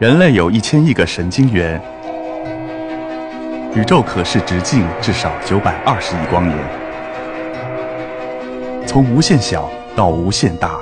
[0.00, 1.78] 人类有一千亿个神经元，
[3.76, 6.58] 宇宙可视直径至少九百二十亿光年。
[8.86, 10.80] 从无限小到无限大，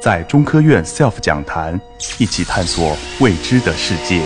[0.00, 1.78] 在中科院 SELF 讲坛
[2.18, 4.22] 一起探索未知的世界。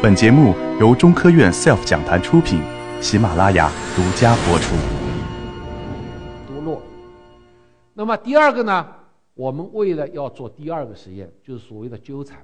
[0.00, 2.62] 本节目由中科院 SELF 讲坛出品，
[3.00, 4.76] 喜马拉雅独家播出。
[6.46, 6.80] 多落。
[7.94, 8.86] 那么第二个呢？
[9.34, 12.38] 我们为了要做第二个实验，就是所谓的纠缠。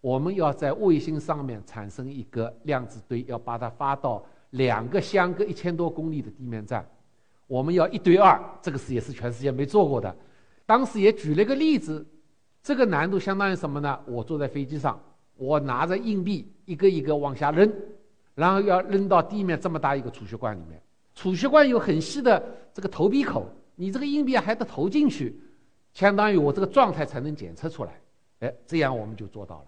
[0.00, 6.88] 我们要在卫星上面产生一个量子堆，要把它发到两个相隔一千多公里的地面站。
[7.46, 10.14] 我们要一堆二，这个是也是全世界没做过的。
[10.66, 12.06] 当时也举了一个例子，
[12.62, 13.98] 这个难度相当于什么呢？
[14.06, 15.00] 我坐在飞机上，
[15.34, 17.72] 我拿着硬币一个一个往下扔，
[18.34, 20.80] 然后要扔到地面这么大一个储蓄罐里面。
[21.14, 22.40] 储蓄罐有很细的
[22.72, 25.40] 这个投币口，你这个硬币还得投进去，
[25.92, 27.98] 相当于我这个状态才能检测出来。
[28.40, 29.64] 哎，这样我们就做到了。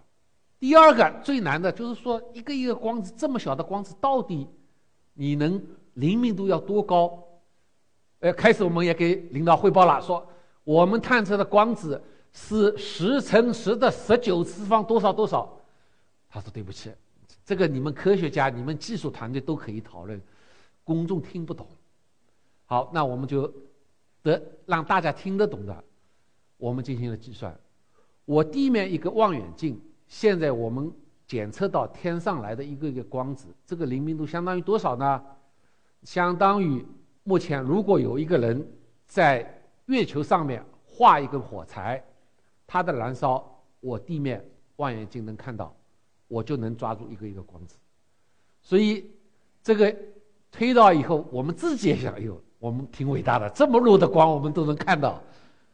[0.61, 4.47] 第二个最难的就是说，一个一个光子这么小的光子，到底
[5.15, 5.61] 你能
[5.95, 7.19] 灵敏度要多高？
[8.19, 10.25] 呃，开始我们也给领导汇报了，说
[10.63, 15.51] 我们探测的光子是十乘十的十九次方多少多少。
[16.29, 16.93] 他说对不起，
[17.43, 20.21] 这个你们科学家、你们技术团队都可以讨论，
[20.85, 21.67] 公众听不懂。
[22.67, 23.51] 好，那我们就
[24.23, 25.85] 得让大家听得懂的，
[26.59, 27.59] 我们进行了计算。
[28.27, 29.81] 我地面一个望远镜。
[30.11, 30.93] 现在我们
[31.25, 35.23] 检测到天上来的一个一个光子，这个灵敏度相当于多少呢？
[36.03, 36.85] 相当于
[37.23, 38.69] 目前如果有一个人
[39.07, 42.03] 在月球上面画一根火柴，
[42.67, 44.45] 它的燃烧我地面
[44.77, 45.73] 望远镜能看到，
[46.27, 47.77] 我就能抓住一个一个光子。
[48.61, 49.09] 所以
[49.63, 49.95] 这个
[50.51, 55.23] 推到以后，我们自己也想，哎呦，我们挺伟大的，这么弱的光我们都能看到。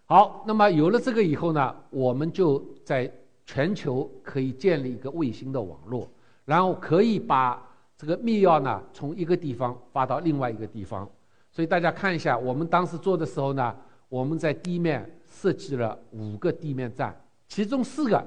[0.04, 3.10] 好，那么有了这个以后呢，我们就在。
[3.46, 6.06] 全球可以建立一个卫星的网络，
[6.44, 7.64] 然后可以把
[7.96, 11.08] 这个密钥呢从一个地方发到另外一个地方。
[11.50, 13.74] 所以大家看一下，我们当时做的时候呢，
[14.08, 18.22] 我们在地面设计了五个地面站，其中四个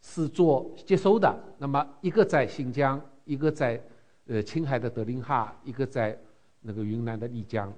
[0.00, 1.38] 是做接收的。
[1.58, 3.78] 那么一个在新疆，一个在
[4.26, 6.18] 呃青海的德令哈，一个在
[6.62, 7.70] 那个云南的丽江。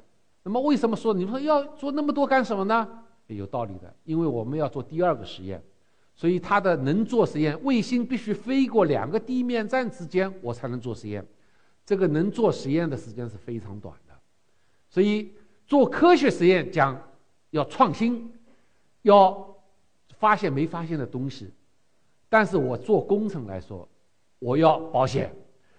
[0.44, 2.86] 那么为什么说你们说要做那么多干什么呢？
[3.26, 5.60] 有道理的，因为我们要做第二个实验。
[6.16, 11.26] 所以它的能做实验，卫星必须飞过两个地面站之间，我才能做实验。
[11.84, 14.14] 这个能做实验的时间是非常短的。
[14.88, 15.32] 所以
[15.66, 16.96] 做科学实验讲
[17.50, 18.32] 要创新，
[19.02, 19.56] 要
[20.18, 21.50] 发现没发现的东西。
[22.28, 23.88] 但是我做工程来说，
[24.38, 25.34] 我要保险，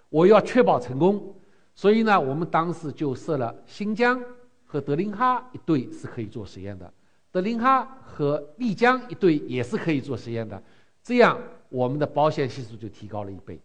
[0.09, 1.33] 我要确保成功。
[1.73, 4.21] 所以呢，我们当时就设了新疆
[4.65, 6.93] 和德令哈一对是可以做实验的。
[7.35, 10.63] 德林哈和丽江一对也是可以做实验的，
[11.03, 11.37] 这样
[11.67, 13.59] 我们的保险系数就提高了一倍。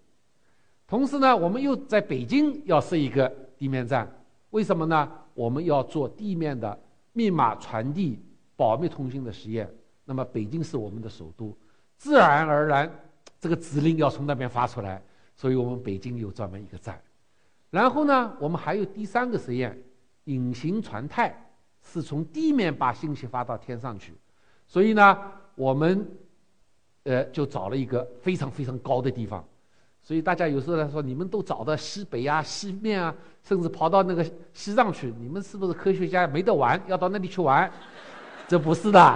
[0.89, 4.13] 同时呢，我们又在北京要设一个地面站，
[4.51, 5.09] 为什么呢？
[5.35, 6.77] 我们要做地面的
[7.13, 8.21] 密码传递、
[8.57, 9.73] 保密通信的实验。
[10.05, 11.57] 那么北京是我们的首都，
[11.97, 12.93] 自然而然
[13.39, 15.01] 这个指令要从那边发出来，
[15.37, 17.01] 所以我们北京有专门一个站。
[17.71, 19.81] 然后呢，我们还有第三个实验，
[20.25, 21.47] 隐形传态。
[21.93, 24.15] 是从地面把信息发到天上去，
[24.69, 25.19] 所以呢，
[25.57, 26.07] 我们，
[27.03, 29.45] 呃，就找了一个非常非常高的地方。
[30.03, 37.71] 所以大家有时候来说，你们都找到西北啊、西面啊，甚至跑到那个西藏去，你们是不是科学家没得玩，要到那里去玩？
[38.47, 39.15] 这不是的，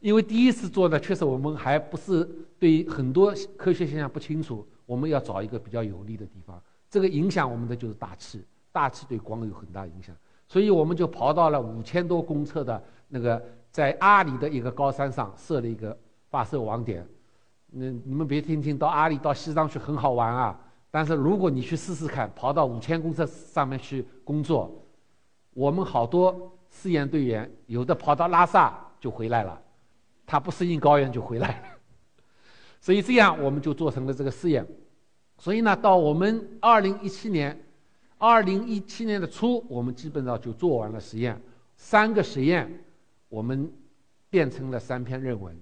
[0.00, 2.28] 因为第一次做呢，确实我们还不是
[2.58, 6.60] 对很多科学现象不清楚，我们要找一个比较有利的地方。
[6.88, 10.16] 这个影响我们的就是大气，大气对光有很大影响。
[10.50, 13.40] 所以我们就跑到了五千多公尺的那个
[13.70, 15.96] 在阿里的一个高山上设了一个
[16.28, 17.06] 发射网点。
[17.68, 24.84] 那你们别听听到阿里到西藏去很好玩啊，但是如果你去试试看，跑到五千公尺上面去工作，
[25.54, 29.62] 我们好多试验队员有的跑到拉萨就回来了，
[30.26, 31.64] 他不适应高原就回来了。
[32.80, 34.66] 所以这样我们就做成了这个试验。
[35.38, 37.56] 所以呢，到我们二零一七年。
[38.20, 41.40] 二零一七年的初，我们基本上就做完了实验，
[41.74, 42.70] 三个实验，
[43.30, 43.72] 我们
[44.28, 45.58] 变成了三篇论文，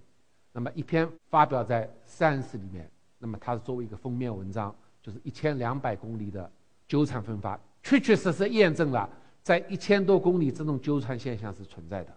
[0.51, 2.91] 那么一篇发表在《Science》里面，
[3.21, 6.51] 那么它是作为一个封面文章，就是一千两百公里的
[6.89, 9.09] 纠缠分发，确确实实验证了
[9.41, 12.13] 在一千多公里这种纠缠现象是存在的，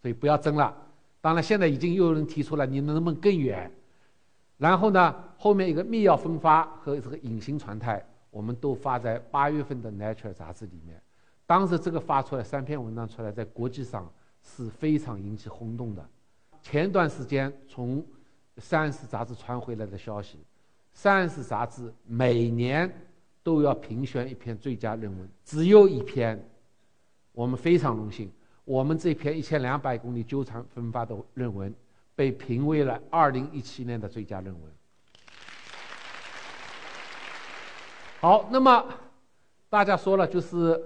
[0.00, 0.74] 所以不要争了。
[1.20, 3.70] 当然，现在已经又有人提出了，你能不能更远？
[4.56, 8.02] 然后呢，后面一个密钥分发和这个隐形传态。
[8.36, 11.00] 我们都发在八月份的《Nature》杂志里面，
[11.46, 14.12] 当时这个发出来三篇文章出来，在国际上
[14.42, 16.06] 是非常引起轰动的。
[16.60, 18.02] 前段时间从
[18.58, 20.38] 《Science》杂志传回来的消息，
[21.02, 22.92] 《Science》杂志每年
[23.42, 26.38] 都要评选一篇最佳论文，只有一篇，
[27.32, 28.30] 我们非常荣幸，
[28.66, 31.74] 我们这篇一千两百公里纠缠分发的论文
[32.14, 34.70] 被评为了二零一七年的最佳论文。
[38.18, 38.82] 好，那么
[39.68, 40.82] 大家说了，就是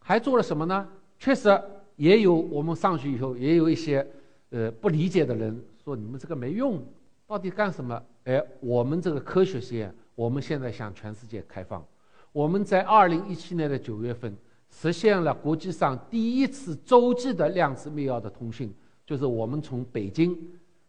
[0.00, 0.86] 还做了什么呢？
[1.16, 1.48] 确实
[1.94, 4.04] 也有我们上去以后，也有一些
[4.50, 6.82] 呃不理解的人说你们这个没用，
[7.24, 8.02] 到底干什么？
[8.24, 11.84] 哎，我们这个科学实验，我们现在向全世界开放。
[12.32, 14.36] 我们在二零一七年的九月份
[14.70, 18.74] 实现了国际上第一次洲际的量子密钥的通讯，
[19.06, 20.36] 就是我们从北京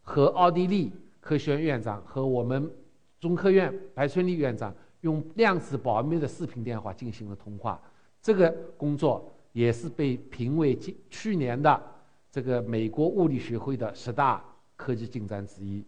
[0.01, 2.67] 和奥地利科学院院长和我们
[3.19, 4.73] 中科院白春丽院长。
[5.01, 7.81] 用量子保密的视频电话进行了通话，
[8.21, 11.81] 这个工作也是被评为今去年的
[12.31, 14.43] 这个美国物理学会的十大
[14.75, 15.83] 科技进展之一。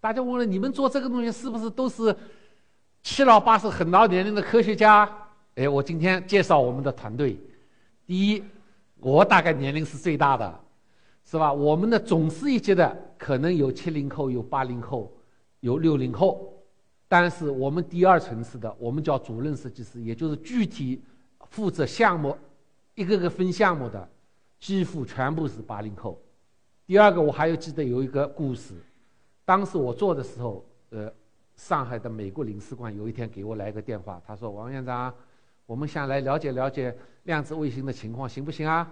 [0.00, 2.14] 大家问了，你们做这个东西是不是都是
[3.02, 5.10] 七老八十、很老年龄的科学家？
[5.54, 7.38] 哎，我今天介绍我们的团队。
[8.06, 8.44] 第一，
[8.98, 10.60] 我大概年龄是最大的，
[11.24, 11.52] 是吧？
[11.52, 15.10] 我们的总司一级的可能有七零后、有八零后、
[15.60, 16.51] 有六零后。
[17.12, 20.98] 但是我们第二层次的，我们叫主任设计师，也就是具体
[21.50, 22.34] 负责项目
[22.94, 24.08] 一个个分项目的，
[24.58, 26.18] 几乎全部是八零后。
[26.86, 28.72] 第二个，我还有记得有一个故事，
[29.44, 31.12] 当时我做的时候，呃，
[31.54, 35.14] 上海的美国领事馆有一天给我来个电话，他说：“王院长，
[35.66, 38.90] 我们想来了解了解量子卫星的情况，行不行啊？”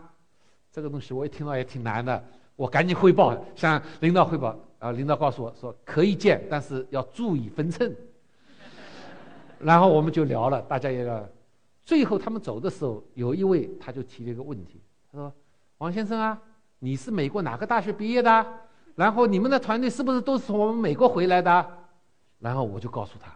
[0.70, 2.22] 这个东西我一听到也挺难的，
[2.54, 7.96] 我赶紧汇报向领导汇报，啊，领导告诉我说可以建，但是要注意分寸。
[9.60, 11.28] 然后我们就聊了，大家也聊。
[11.84, 14.80] 最后他们走的时候，有一位他就提了一个问题，
[15.10, 15.32] 他说
[15.78, 16.38] ：“王先生啊，
[16.78, 18.46] 你是美国哪个大学毕业的？
[18.94, 21.66] 然后你们的团队是不是都是从我们美国回来的？”
[22.38, 23.30] 然后我就告诉他，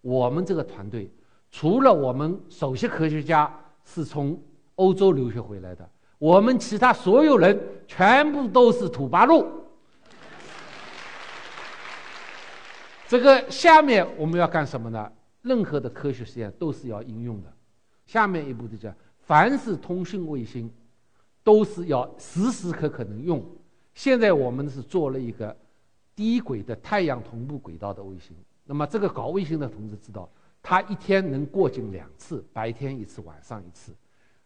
[0.00, 1.10] 我们这个团队
[1.50, 3.50] 除了我们首席科学家
[3.84, 4.38] 是从
[4.74, 5.88] 欧洲留学回来的，
[6.18, 9.46] 我们其他所有人全部都是土八路。
[13.06, 15.10] 这个下面我们要干什么呢？
[15.42, 17.52] 任何的科学实验都是要应用的。
[18.06, 20.68] 下面一步就叫，凡是通讯卫星，
[21.44, 23.40] 都是要时时刻刻能用。
[23.94, 25.56] 现在我们是做了一个
[26.14, 28.36] 低轨的太阳同步轨道的卫星。
[28.64, 30.28] 那么这个搞卫星的同志知道，
[30.60, 33.94] 他一天能过境两次，白天一次，晚上一次。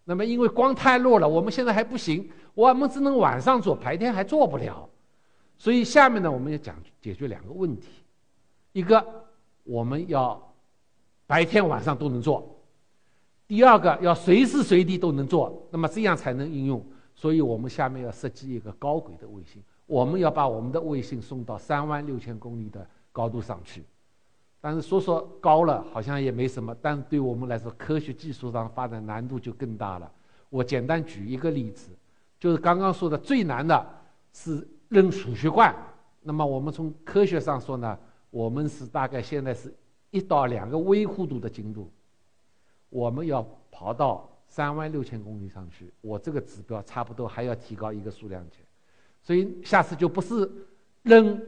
[0.05, 4.89] 那么因为光太弱了，我们现在还不行，我们只能晚上做，白天还做不了。
[5.57, 7.89] 所以下面呢，我们要讲解决两个问题，
[8.73, 9.03] 一个
[9.63, 10.54] 我们要。
[11.27, 12.57] 白天晚上都能做，
[13.49, 16.85] 第二个要随时随地都能做，那么这样才能应用。
[17.15, 23.85] 所以我们下面要设计一个高轨的卫星，我们要把我们的卫星送到三万六千公里的高度上去。
[24.61, 30.11] 但是说说高了好像也没什么，但是对我们来说，科学技术上发展难度就更大了。
[30.51, 31.91] 我简单举一个例子，
[32.39, 33.87] 就是刚刚说的最难的
[34.33, 35.75] 是扔储血罐。
[36.21, 37.99] 那么我们从科学上说呢，
[38.31, 39.75] 我们是大概现在是。
[40.15, 41.91] 一到两个微弧度的精度，
[42.89, 48.59] 我们要跑到三万六千公里上去，我这个指标差不多还要提高一个数量级，
[49.21, 50.49] 所以下次就不是
[51.03, 51.43] 扔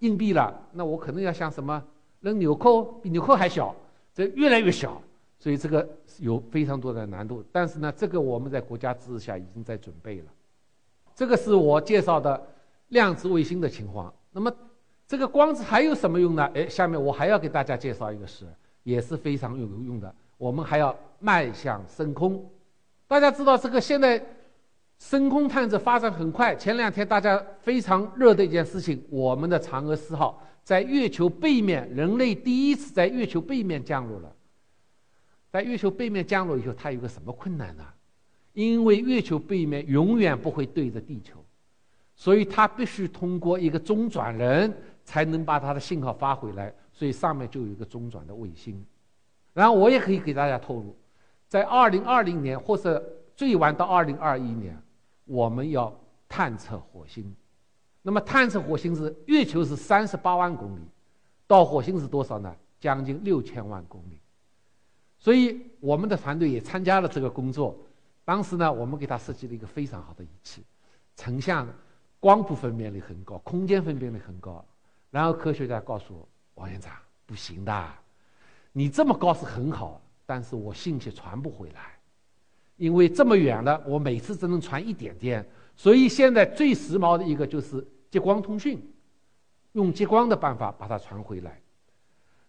[0.00, 1.80] 硬币了，那我可能要像什么
[2.18, 3.72] 扔纽扣，比纽扣还小，
[4.12, 5.00] 这越来越小，
[5.38, 7.44] 所以这个有非常多的难度。
[7.52, 10.26] 但是呢，这个我们在国家支持下已经在准备了。
[11.14, 12.48] 这个是我介绍的
[12.88, 14.12] 量子卫星的情况。
[14.32, 14.52] 那么。
[15.08, 16.44] 这个光子还有什么用呢？
[16.54, 18.46] 哎，下面我还要给大家介绍一个事，
[18.82, 20.14] 也是非常有用的。
[20.36, 22.46] 我们还要迈向深空。
[23.06, 24.22] 大家知道这个现在
[24.98, 26.54] 深空探测发展很快。
[26.54, 34.30] 前两天大家非常热的一件事情，我们的嫦娥四号在月球背面，人类第一次在月球背面降落了。
[35.50, 37.84] 在月球背面降落以后，它有个什么困难呢？
[38.52, 41.42] 因为月球背面永远不会对着地球，
[42.14, 44.70] 所以它必须通过一个中转人。
[45.08, 48.84] 才能把它的信号发回来，所以上面就有一个中转的卫星。
[49.54, 50.94] 然后我也可以给大家透露，
[51.48, 53.02] 在二零二零年或者
[53.34, 54.78] 最晚到二零二一年，
[55.24, 55.98] 我们要
[56.28, 57.34] 探测火星。
[58.02, 60.82] 那么探测火星是月球是三十八万公里，
[61.46, 62.54] 到火星是多少呢？
[62.78, 64.20] 将近六千万公里。
[65.16, 67.74] 所以我们的团队也参加了这个工作。
[68.26, 70.62] 当时呢，我们给他设计了一个非常好的仪器，
[71.16, 71.66] 成像
[72.20, 74.62] 光谱分辨率很高，空间分辨率很高。
[75.10, 76.92] 然后科学家告诉我：“王院长，
[77.24, 77.94] 不行的，
[78.72, 81.98] 你这么高是很好，但是我信息传不回来，
[82.76, 85.46] 因为这么远了，我每次只能传一点点。
[85.74, 88.80] 所以现在最时髦的一个就是激光通讯，
[89.72, 91.60] 用激光的办法把它传回来。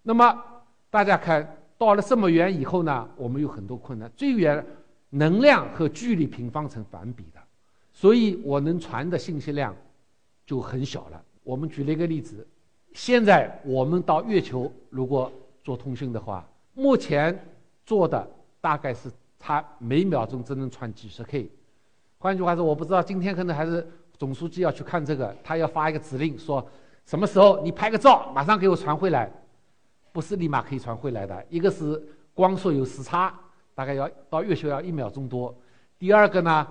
[0.01, 0.43] 那么
[0.89, 4.11] 大家看到了这么远以后呢，我们有很多困难。
[4.17, 4.65] 最远
[5.09, 7.39] 能量和距离平方成反比的，
[7.93, 9.75] 所以我能传的信息量
[10.45, 11.23] 就很小了。
[11.49, 12.47] 我们举了一个例子，
[12.93, 15.31] 现在我们到月球如果
[15.63, 17.43] 做通讯的话，目前
[17.87, 18.29] 做的
[18.61, 21.49] 大概是它每秒钟只能传几十 K。
[22.19, 23.83] 换句话说，我不知道今天可能还是
[24.15, 26.63] 总书记要去看这个，他要发一个指令说，
[27.03, 29.31] 什么时候你拍个照，马上给我传回来。
[30.11, 31.99] 不是立马可以传回来的，一个是
[32.35, 33.33] 光速有时差，
[33.73, 35.51] 大概要到月球要一秒钟多；
[35.97, 36.67] 第二个呢，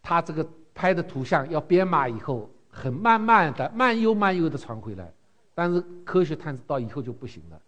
[0.00, 5.10] 它这个拍的图像要编码以后，很慢慢的、慢悠慢悠的传回来。
[5.54, 7.58] 但是科学探测到以后就不行了，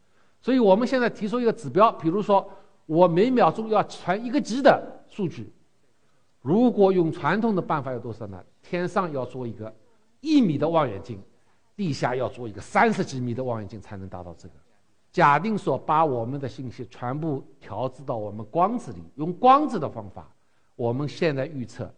[0.42, 2.46] 所以我们现在提出一个指标，比如说
[2.84, 5.50] 我每秒钟要传一个 G 的数据，
[6.42, 8.44] 如果用传统的办法有多少呢？
[8.62, 9.74] 天上要做一个
[10.20, 11.18] 一米的望远镜，
[11.74, 14.54] 地下要做一个三十几米的望远镜才能达到这个。
[15.10, 20.30] 假定说把我们的信息全部调制到我们光子里，用光子的方法，
[20.76, 21.90] 我们现在预测，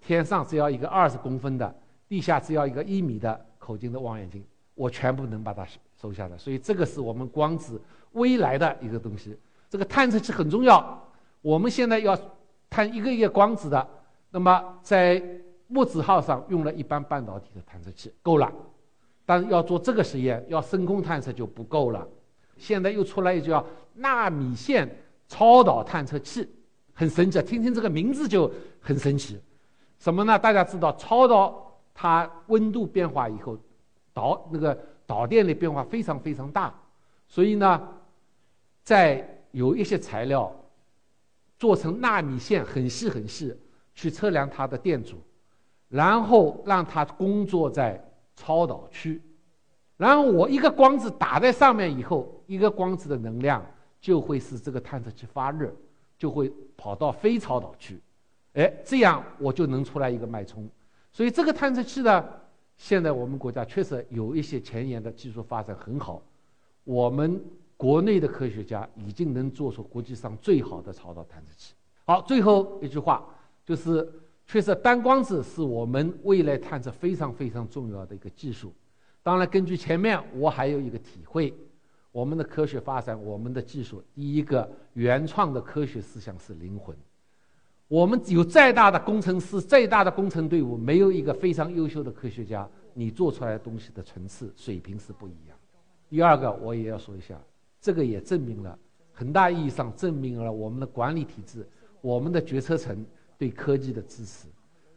[0.00, 1.74] 天上只要一个二十公分的，
[2.08, 4.44] 地下只要一个一米的口径的望远镜，
[4.74, 5.66] 我全部能把它
[6.00, 6.38] 收下来。
[6.38, 7.80] 所以这个是我们光子
[8.12, 9.36] 未来的一个东西。
[9.68, 11.02] 这个探测器很重要。
[11.40, 12.16] 我们现在要
[12.70, 13.86] 探一个一个光子的，
[14.30, 15.22] 那么在
[15.66, 18.52] 木子号上用了一般半导体的探测器够了，
[19.26, 22.06] 但要做这个实验，要深空探测就不够了。
[22.56, 24.88] 现在又出来一个叫纳米线
[25.26, 26.48] 超导探测器，
[26.92, 29.40] 很神奇，听听这个名字就很神奇。
[29.98, 30.38] 什么呢？
[30.38, 33.56] 大家知道超导它温度变化以后，
[34.12, 36.74] 导那个导电的变化非常非常大，
[37.28, 37.88] 所以呢，
[38.82, 40.52] 在有一些材料
[41.56, 43.56] 做成纳米线很细很细，
[43.94, 45.16] 去测量它的电阻，
[45.88, 49.22] 然后让它工作在超导区。
[49.96, 53.64] 然后我一个光子打在上面以后，一个光子的能量
[54.00, 55.72] 就会使这个探测器发热，
[56.18, 58.00] 就会跑到非超导区，
[58.54, 60.68] 哎，这样我就能出来一个脉冲。
[61.14, 62.24] 所以这个探测器呢，
[62.76, 66.20] 现在我们国家确实有一些前沿的技术发展很好，
[66.82, 67.40] 我们
[67.76, 71.72] 国内的科学家已经能做出国际上最好的超导探测器。
[72.04, 73.24] 好，最后一句话
[73.64, 74.12] 就是，
[74.44, 78.72] 确实单光子是我们未来探测非常非常重要的一个技术。
[79.22, 81.54] 当然，根据前面我还有一个体会，
[82.10, 86.96] 我们的科学发展，我们的技术，第一个原创的科学思想是灵魂。
[87.88, 95.56] 我们有再大的工程师，再大的工程队伍，没有一个非常优秀的科学家，你做出来的东西的层次水平是不一样。
[96.08, 97.38] 第二个，我也要说一下，
[97.80, 98.78] 这个也证明了，
[99.12, 101.66] 很大意义上证明了我们的管理体制，
[102.00, 103.04] 我们的决策层
[103.36, 104.48] 对科技的支持。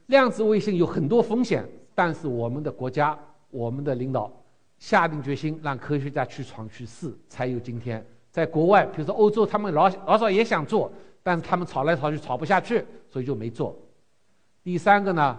[0.07, 3.17] 量子卫星有很多风险，但是我们的国家。
[3.49, 4.29] 我们的领导
[4.77, 8.05] 下定决心让科学家去闯去试，才有今天。
[8.37, 10.91] 在国外，比如说欧洲，他们老老早也想做，
[11.23, 13.75] 但是他们吵来吵去吵不下去，所以就没做。
[14.63, 15.35] 第三个呢，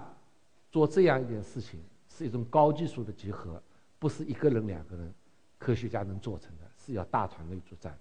[0.72, 1.78] 做这样一件事情
[2.08, 3.62] 是一种高技术的集合，
[4.00, 5.14] 不是一个人两个人
[5.58, 7.96] 科学家能做成的，是要大团队作战。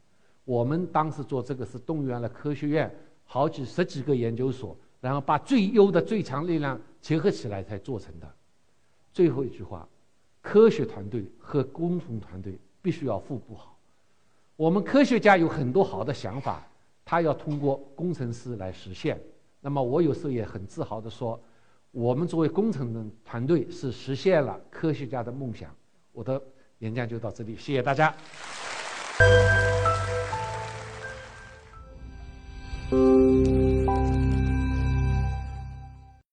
[0.46, 2.92] 我们当时做这个是动员了科学院
[3.24, 8.27] 好几十几个研究所，然后把最优的最强力量结合起来才做成的。
[9.13, 9.88] 最后一句话。
[10.42, 13.76] 科学团队和工程团队必须要互补好。
[14.58, 16.68] 我们科学家有很多好的想法，
[17.06, 19.22] 他要通过工程师来实现。
[19.62, 21.40] 那么我有时候也很自豪地说，
[21.92, 25.70] 我们作为工程的团队是实现了科学家的梦想。
[26.12, 26.42] 我的
[26.80, 28.12] 演讲就到这里，谢谢大家。